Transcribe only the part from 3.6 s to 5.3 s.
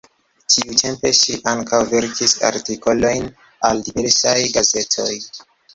al diversaj gazetoj.